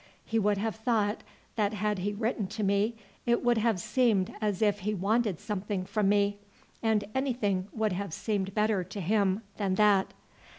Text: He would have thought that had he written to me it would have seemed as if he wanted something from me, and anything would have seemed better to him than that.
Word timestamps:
He 0.25 0.39
would 0.39 0.57
have 0.57 0.75
thought 0.77 1.21
that 1.57 1.75
had 1.75 1.99
he 1.99 2.11
written 2.11 2.47
to 2.47 2.63
me 2.63 2.95
it 3.27 3.43
would 3.43 3.59
have 3.59 3.79
seemed 3.79 4.33
as 4.41 4.63
if 4.63 4.79
he 4.79 4.95
wanted 4.95 5.39
something 5.39 5.85
from 5.85 6.09
me, 6.09 6.39
and 6.81 7.03
anything 7.13 7.67
would 7.71 7.93
have 7.93 8.11
seemed 8.11 8.55
better 8.55 8.83
to 8.83 8.99
him 8.99 9.43
than 9.57 9.75
that. 9.75 10.15